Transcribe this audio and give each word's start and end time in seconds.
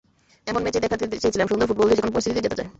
এমন 0.51 0.61
ম্যাচেই 0.63 0.83
দেখাতে 0.85 1.05
চেয়েছিলেন, 1.21 1.47
সুন্দর 1.51 1.67
ফুটবল 1.69 1.85
দিয়ে 1.87 1.97
যেকোনো 1.97 2.13
পরিস্থিতিতেই 2.15 2.45
জেতা 2.45 2.57
যায়। 2.59 2.69